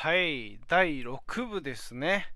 [0.00, 2.26] はい、第6部ですね。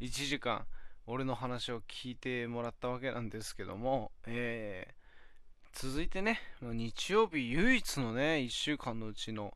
[0.00, 0.66] 1時間、
[1.06, 9.54] 俺の話を聞いてもらったわけなんですけども、えー続いてね、日曜日唯一のね、1週間のうちの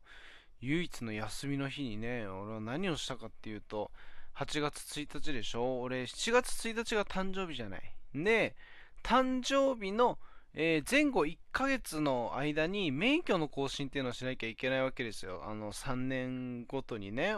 [0.61, 3.91] 唯一の休みの日にね、俺は何をしたかっていうと、
[4.37, 5.81] 8月1日でしょ？
[5.81, 7.81] 俺、7月1日が誕生日じゃない。
[8.15, 8.55] で、
[9.03, 10.17] 誕生日の、
[10.53, 15.43] えー前後1ヶ月の間に免許の更新っていうのをしなきゃいけないわけですよ。
[15.45, 17.35] あの、3年ごとにね。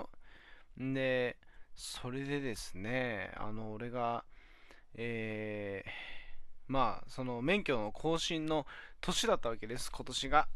[0.77, 1.37] で、
[1.75, 4.23] それでですね、あの、俺が、
[4.95, 5.91] えー
[6.67, 8.65] まあ、その免許の更新の
[9.01, 10.47] 年だったわけです、今年が。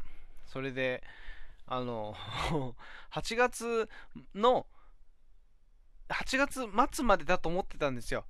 [0.46, 1.02] それで、
[1.66, 2.14] あの、
[3.10, 3.88] 8月
[4.34, 4.66] の、
[6.08, 8.26] 8月末までだと思ってたんですよ。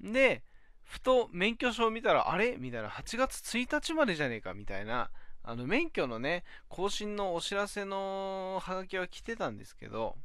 [0.00, 0.42] で、
[0.88, 2.56] ふと免許証を見たら、あれ？
[2.56, 5.10] みたいな、8月1日までじゃねえかみたいな、
[5.44, 10.16] あの、免許のね、更新のお知らせのハガキは来てたんですけど、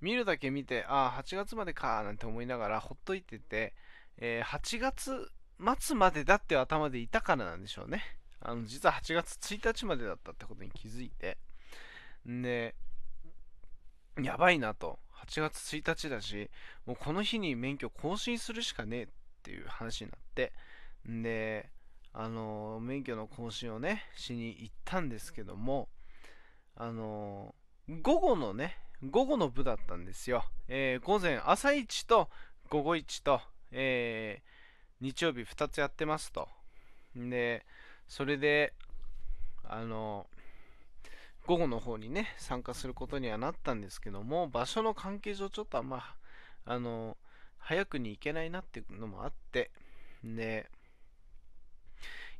[0.00, 3.74] 見るだけ見て、ああ、8月までかなんて思いながらほっといてて、
[4.18, 5.30] えー8月
[5.80, 8.02] 末までだって頭でいたからなんでしょうね。
[8.40, 11.38] あの、実は8月1日までだったってことに気づいて。
[12.28, 12.76] んで、
[14.22, 15.00] やばいなと。
[15.26, 16.50] 8月1日だし、
[16.84, 19.08] もうこの日に免許更新するしかねえっ
[19.46, 20.52] ていう話になって。
[21.08, 21.70] んで、
[22.12, 25.88] あの、免許の更新をね、しに行ったんですけども、
[26.74, 27.54] あの、
[28.02, 28.76] 午後のね、
[29.08, 30.44] 午後の部だったんですよ。
[30.66, 32.28] えー午前、朝一と
[32.68, 34.56] 午後一と、えー
[34.98, 36.48] 日曜日2つやってますと。
[37.14, 37.66] で、
[38.08, 38.72] それで、
[39.62, 40.26] あの、
[41.46, 46.02] 午後の方にね、参加することにはなったんですけども、場所の関係上ちょっとあんま、
[46.64, 47.18] あの、
[47.66, 49.72] 早くに行けないなっていうのもあって、
[50.22, 50.70] で、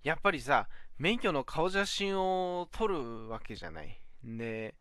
[0.04, 4.00] やっぱりさ、免許の顔写真を撮るわけじゃない。
[4.22, 4.76] で、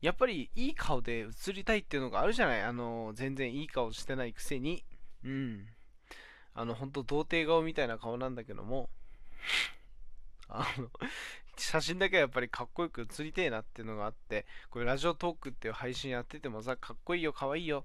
[0.00, 2.62] やっぱりいい顔で写りたいっていうのがあるじゃない。
[2.62, 4.86] あの、全然いい顔してないくせに。
[5.22, 5.66] うん。
[6.54, 8.88] あの、ほんと童貞顔みたいな顔なんだけども、
[10.48, 10.88] あの、
[11.58, 17.84] 写真だけはやっぱりかっこよく写りてえなっていうのがあって、これラジオトークっていう配信やっててもさ、かっこいいよ、かわいいよ。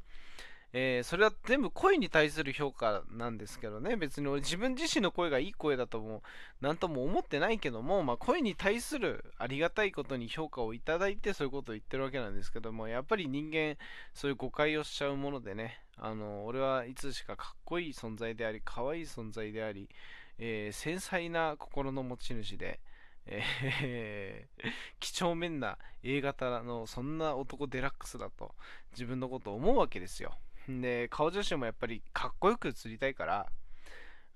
[0.79, 6.21] えーそれは全部声に対する評価なんですけどね、別に俺自分自身の声がいい声だとも、
[6.61, 13.75] なんとも思ってないけども、まあ、声に対するありがたいことに評価をいただいてそういうことを言ってるわけなんですけども、やっぱり人間、
[14.13, 19.89] そういう誤解をしちゃうものでね、あの、俺はいつしかかっこいい存在であり、可愛い存在であり、
[20.37, 22.79] えー繊細な心の持ち主で、
[23.25, 28.53] えー 几帳面な A 型のそんな男デラックスだと
[28.91, 30.37] 自分のことを思うわけですよ。
[30.67, 33.51] で、顔写真もやっぱりかっこよく写りたいから、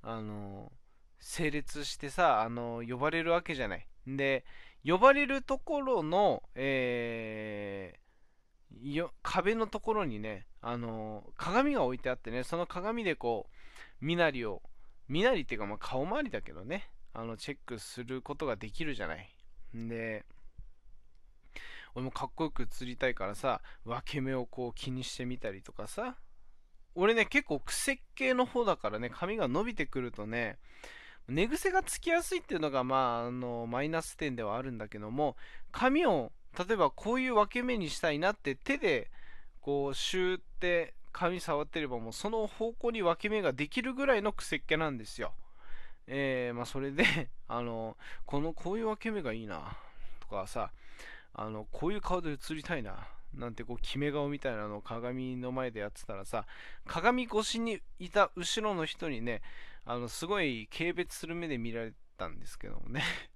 [0.02, 0.72] あの、
[1.20, 3.88] 整列してさ、あの、呼ばれるわけじゃない。
[4.08, 4.46] で、
[4.86, 8.02] 呼ばれるところの、えー
[8.82, 13.50] よ壁のところにね、あの、鏡が置いてあってね、その鏡でこ
[14.02, 14.62] う、身なりを、
[15.08, 19.30] 身なりっていうか、まあ、顔周りだけどね、あの、チェックすることができるじゃない。
[19.74, 20.26] で、
[21.96, 26.16] 俺もかっこよく映りたいからさ、分け目をこう気にしてみたりとかさ、
[26.96, 30.58] 俺ね、結構癖っ気の方だからね、髪が伸びてくるとね、
[31.28, 35.38] 寝癖がつきやすいっていうのが、まあ、あの、マイナス点ではあるんだけども、
[35.72, 39.10] 髪を、例えばこういう分け目にしたいなって手で、
[39.62, 45.34] こう、シューって髪触ってれば、もうその方向に分け目ができるぐらいの癖っ気なんですよ。
[46.08, 49.78] えー、まあ、それで、あの、この、こういう分け目がいいな、
[50.20, 50.72] とかさ、
[51.34, 56.46] あの、こういう顔で映りたいな、なんてこう、決め顔みたいなのを鏡の前でやってたらさ、
[56.86, 59.42] 鏡越しにいた後ろの人にね、
[59.86, 63.04] あの、すごい軽蔑する目で見られたんですけどもね。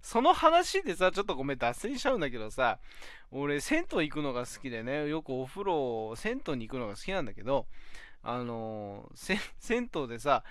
[0.00, 2.78] その話でさ、ちょっとごめん、脱線しちゃうんだけどさ、
[3.30, 7.66] 俺、銭湯行くのが好きでね、よくお風呂、銭湯に行くのが好きなんだけど、
[8.26, 10.44] あの銭湯でさ、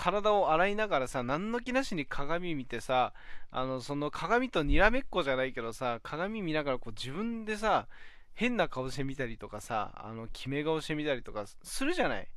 [0.00, 3.12] 体を洗いながらさ、何の気なしに鏡見てさ、
[3.50, 7.88] あの、その鏡とにらめっこじゃないけどさ、鏡見ながらこう自分でさ、
[8.34, 12.28] 変な顔してみたりとかさ、あの、決め顔してみたりとかするじゃない？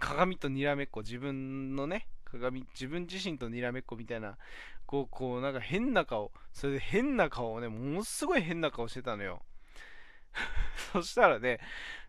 [0.00, 4.36] 鏡とにらめっこ、自分のね、鏡、自分自身とにらめっこみたいな、
[4.84, 9.42] こう、こう、なんか変な顔、それで変な顔をね、ものすごい変な顔してたのよ。
[10.92, 11.60] そしたらね、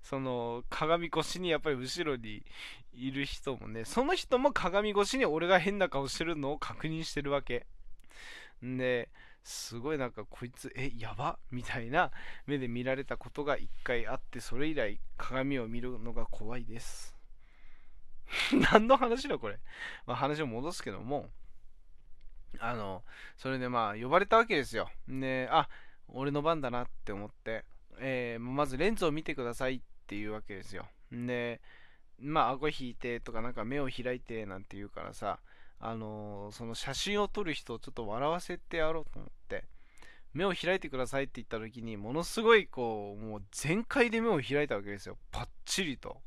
[0.02, 2.44] その、鏡越しにやっぱり後ろに
[2.94, 7.66] いる人もね、その人も鏡越しに俺が変な顔してるのを確認してるわけ。
[8.62, 9.10] で、
[9.44, 11.40] すごいなんかこいつ、え、やば？
[11.52, 12.12] みたいな
[12.46, 17.16] 目で見られたことが一回あって、それ以来鏡を見るのが怖いです。
[18.72, 19.60] 何の話だこれ？
[20.06, 21.30] まあ、話を戻すけども、
[22.60, 23.04] あの、
[23.38, 24.90] それでまあ、呼ばれたわけですよ。
[25.08, 25.70] で、あ、
[26.10, 27.64] 俺の番だなって思って、
[28.00, 30.86] えー、まずレンズを見てくださいっていうわけですよ。
[31.12, 31.62] で、
[32.20, 35.40] まあ、顎引いてとか、なんか目を開いてなんて言うからさ、
[35.80, 39.66] あのー、その写真を撮る人をちょっと笑わせてやろうと思って、
[40.34, 45.18] 目を開いてくださいって言った時に、ものすごいこう、もう全開で目を開いたわけですよ。
[45.32, 46.22] パッチリと。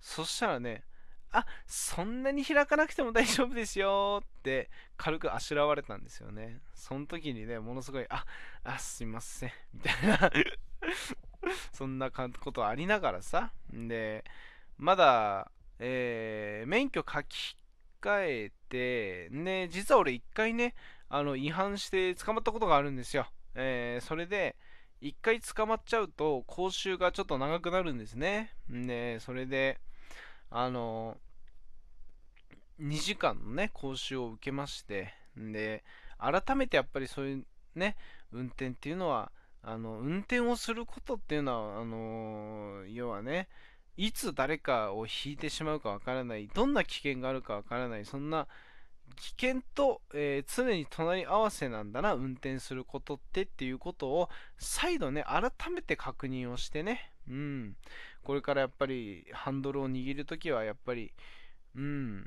[0.00, 0.84] そしたらね、
[1.32, 6.60] あそんなに開かなくても大丈夫ですよって軽くあしらわれたんですよね。
[6.74, 8.24] その時にね、ものすごい、あ、
[8.64, 10.30] あ、すいません、みたいな
[11.72, 14.24] そんなことありながらさ、で、
[14.78, 17.56] まだ、えー、免許書き
[18.00, 20.74] 換えて、ね、実は俺一回ね、
[21.08, 23.26] あの、違反して捕まったことがあるんですよ。
[23.54, 24.56] えー、それで、
[25.00, 28.54] 一回捕まっちゃうと、講習がちょっと長くなるんですね。
[28.68, 29.78] で、それで、
[30.50, 31.16] あの
[32.80, 35.82] 2時間のね講習を受けましてで
[36.18, 37.44] 改めてやっぱりそういう
[37.74, 37.96] ね
[38.32, 39.30] 運転っていうのは
[39.66, 43.48] あの運転をすることっていうのはあの要はね
[43.96, 48.46] いつ誰かを引いてしまうかわからないどんな危険があるかわからないそんな
[49.16, 54.28] 危険と、えー、常に隣り合わせなんだな運転することってっていうことを
[54.58, 57.76] 再度ね改めて確認をしてねうん。
[58.22, 61.12] これからやっぱりハンドルを握るときはやっぱり、
[61.76, 62.26] うん、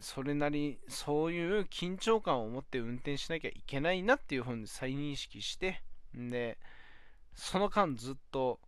[0.00, 5.82] それなり、そういう緊張感を持って運転しなきゃいけないなっていうふうに再認識して、
[6.14, 6.58] で、
[7.34, 8.60] その間ずっと、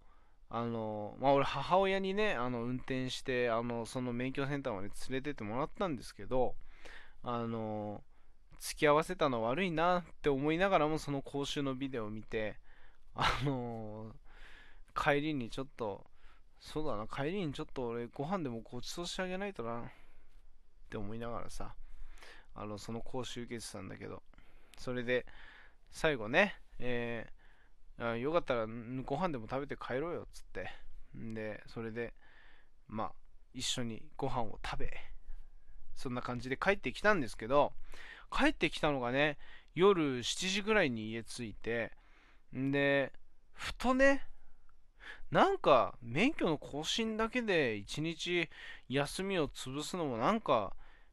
[0.49, 6.55] あの、まあ、俺母親にね、あの、運転して、あの、その免許センターまで連れてってもらったんですけど、
[7.23, 8.03] あの、
[8.61, 12.57] 付き合わせたの悪いなって思いながらもその講習のビデオを見て、
[13.15, 14.13] あの
[14.95, 16.05] 帰りにちょっと
[16.61, 19.83] そうだな、帰りにちょっと俺、ご飯でもごちそうしてあげないとな、っ
[20.91, 21.75] て思いながらさ、
[22.55, 24.23] あの、その講習受けてたんだけど、
[24.79, 25.27] それで、
[25.91, 27.33] 最後ね、えー、
[27.99, 28.67] あよかったら
[29.05, 30.71] ご飯でも食べて帰ろうよ、っつって。
[31.17, 32.15] んで、それで、
[32.89, 33.13] まあ、
[33.55, 34.93] 一緒にご飯を食べ、
[35.95, 37.73] そんな感じで帰ってきたんですけど、
[38.31, 39.39] 帰ってきたのがね、
[39.75, 41.93] 夜7時ぐらいに家着いて、
[42.55, 43.13] んで、
[43.55, 44.27] ふとね、
[45.31, 48.49] なんか免許の更新だけで一日
[48.89, 50.73] 休みを潰すのもなんか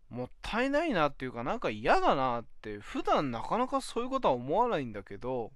[0.09, 5.51] もったいないなっていうかなんか嫌だなって普段なかなかそういうことは思わないんだけど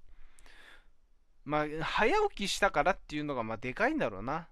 [1.48, 4.48] まあ早起きしたからっていうのがまあでかいんだろうな。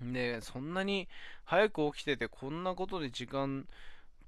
[0.00, 1.06] でそんなに
[1.44, 3.66] 早く起きててこんなことで時間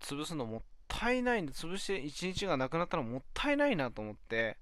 [0.01, 4.59] 潰すのもったいないんで潰して一日がなくなったらもったいないなと思って。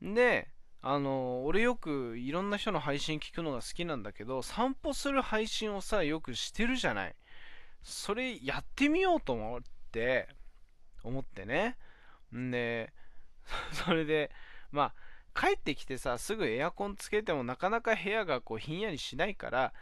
[0.00, 0.48] で
[0.80, 7.16] あの俺よくいろんな人の配信聞くのが好きなんだけど散歩する配信をさよくしてるじゃない。
[7.82, 9.60] それやってみようと思っ
[9.90, 10.28] て
[11.02, 11.76] 思ってね。
[12.32, 12.92] んで
[13.72, 14.30] それで
[14.70, 15.07] まあ
[15.38, 19.72] 帰ってきてさすぐエアコンつけてもなかなか部屋がこうひんやりしないから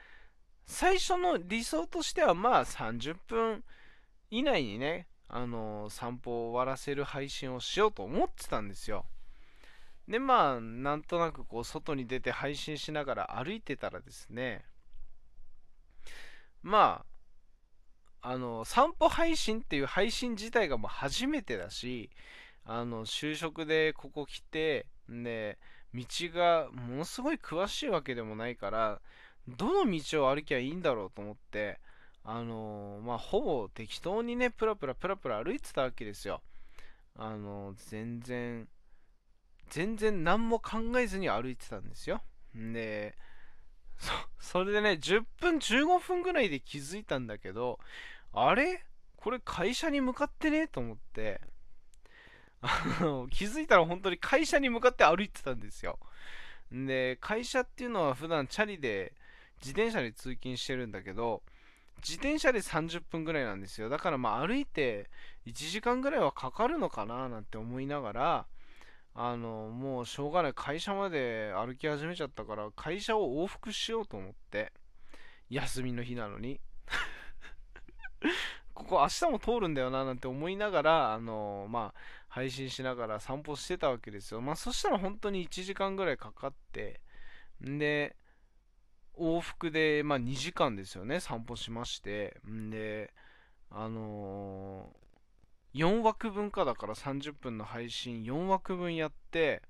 [0.67, 3.65] 最初の理想としてはまあ30分
[4.31, 9.07] 以内にねあの散歩を終わらせる配信をしようと思ってたんですよ。
[10.09, 14.65] で、まあ、なんとなくこう、外に出て配信しながら歩いてたらですね、
[16.63, 17.05] ま
[18.23, 22.11] あ、あの、散歩配信っていう配信自体がもう初めてだし、
[22.65, 25.59] あの、就職でここ来て、で、
[25.95, 26.05] 道
[26.35, 29.01] がものすごい詳しいわけでもないから、
[29.49, 31.79] どの道を歩きゃいいんだろうと思って、
[32.25, 36.43] あのまあ、ほぼ適当にね、プラプラプラプラ歩いてたわけですよ。
[37.17, 38.69] あの全然、
[39.71, 42.21] 全然何も考えずに歩いてたんですよ。
[42.55, 43.17] で、
[43.99, 47.79] そ、それでね、10分、15分ぐらいで気づいたんだけど、
[48.33, 48.85] あれ？
[49.17, 50.69] これ会社に向かってね？
[50.69, 51.41] と思って、
[52.63, 55.99] あの、気づいたら本当に会社に向かって歩いてたんですよ。
[56.73, 59.13] で、会社っていうのは普段チャリで
[59.61, 61.43] 自転車で通勤してるんだけど、
[61.99, 63.89] 自転車で30分ぐらいなんですよ。
[63.89, 65.09] だからまあ歩いて
[65.47, 68.47] 1時間ぐらいはかかるのかななんて思いながら、
[69.15, 70.55] あの、もうしょうがない。
[70.55, 74.73] 会社まで歩き始めちゃったから、会社を往復しようと思って、
[75.49, 76.61] 休みの日なのに。
[78.77, 84.43] ここ明日も通るんだよななんて思いながら、あのまあ、配信しながら散歩してたわけですよ。
[84.43, 87.01] まあ、そしたら本当に1時間ぐらいかかって、
[87.67, 88.17] んで、
[89.19, 93.15] 往復で、まあ、2時間ですよね、散歩しまして、んで、
[93.71, 95.07] あのー
[95.77, 99.61] 4枠分かだから30分の配信4枠分やって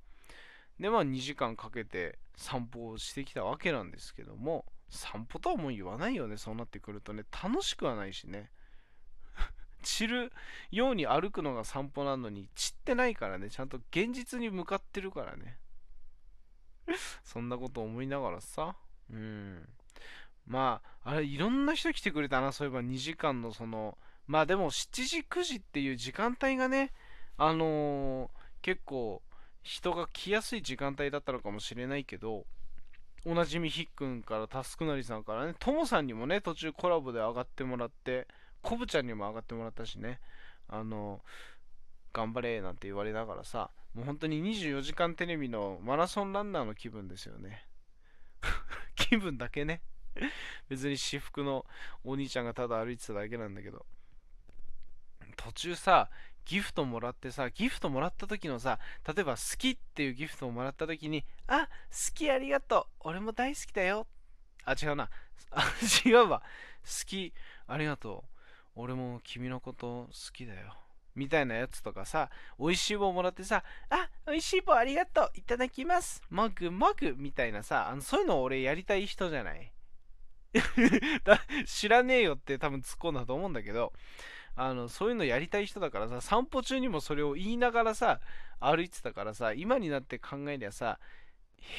[0.78, 7.24] でまあ2時間かけて散歩をしてきたわけなんですけども散歩とはもう言わないよねそうなってくるとね。
[7.42, 8.50] 楽しくはないしね。
[9.86, 10.32] 散る
[10.70, 13.50] ように歩くのが散歩なのに散ってないからね。
[13.50, 15.58] ちゃんと現実に向かってるからね。
[17.24, 18.76] そんなこと思いながらさ。
[19.10, 19.68] うん。
[20.46, 22.52] まああれいろんな人来てくれたな。
[22.52, 26.92] そういえば2時間のそのまあでも7時9時っていう時間帯がね
[27.36, 28.28] あのー、
[28.62, 29.22] 結構
[29.62, 32.44] 人が来やすい時間帯だったのかもしれないけど
[33.24, 38.28] おなじみひっくんからタスクなりさんからねともさんにもね途中コラボで上がってもらって
[38.66, 40.18] コブちゃんにも上がってもらったしね
[40.68, 41.20] あの
[42.12, 47.64] 頑張れなんて言われながらさもう本当に24時間テレビのマラソンランナーの気分ですよね
[48.96, 49.82] 気分だけね
[50.68, 51.64] 別に私服の
[52.02, 53.86] お兄ちゃんがただ歩いてただけなんだけど
[55.36, 56.10] 途中さ
[56.44, 62.86] ギフトもらってさ、ギフトもらった時のさ、例えば好きっていうギフトをもらった時に、あ、好きありがとう。
[63.00, 64.06] 俺も大好きだよ。
[64.64, 65.10] あ、違うな。
[66.06, 66.42] 違うわ。
[66.84, 67.34] 好き
[67.66, 68.35] ありがとう。
[68.76, 70.74] 俺も君のこと好きだよ。
[71.14, 75.30] みたいなやつとかさ、美味しい棒もらってさ、あ、美味しい棒ありがとう。
[75.34, 76.22] いただきます。
[76.30, 79.72] もぐもぐみたいなさ、あのそういうの俺やりたい人じゃない？
[81.66, 83.92] 知らねえよって多分突っ込んだと思うんだけど、
[84.56, 88.20] あのそういうのやりたい人だからさ散歩中にもそれを言いながらさ
[88.58, 90.98] 歩いてたからさ今になって考えりゃさ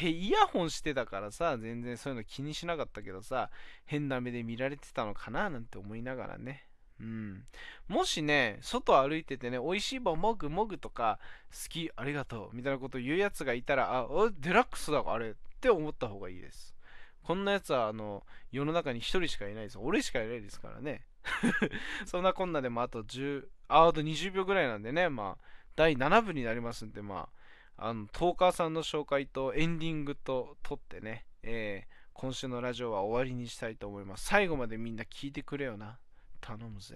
[0.04, 3.50] イヤホンしてたからさ全然そういうの気にしなかったけどさ
[3.86, 6.67] 変な目で見られてたのかななんて思いながらね
[7.00, 7.44] うん
[7.88, 11.20] もしね外歩いててね美味しい棒もぐもぐとか
[11.52, 14.08] 好きありがとうみたいなこと言うやつがいたらあ
[14.40, 16.76] デラックスだあれって思った方がいいです
[17.24, 21.06] こんなやつはあの世の中に1人しかいないです俺しかいないですからね
[22.06, 27.30] そんなこんなでもあと10、あ、あと20秒ぐらいなんでね、まあ、第7部になりますんで、ま
[27.78, 34.26] あ、あの、トーカーさんの紹介とエンディングと撮ってね、えー、今週のラジオは終わりにしたいと思います。
[34.26, 36.00] 最後までみんな聞いてくれよな。
[36.42, 36.96] 頼むぜ。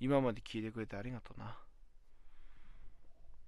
[0.00, 1.58] 今まで聞いてくれてありがとうな。